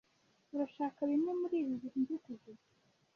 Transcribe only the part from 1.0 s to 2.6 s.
bimwe muri ibi mbiguhe